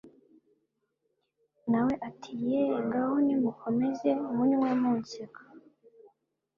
[1.71, 5.41] nawe ati "yeee, ngaho nimukomeze munywe munseka,